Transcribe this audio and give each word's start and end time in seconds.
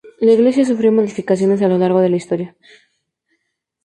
La 0.19 0.31
iglesia 0.33 0.65
sufrió 0.65 0.89
varias 0.89 1.09
modificaciones 1.11 1.61
a 1.61 1.67
lo 1.67 1.77
largo 1.77 2.01
de 2.01 2.09
la 2.09 2.15
historia. 2.15 2.55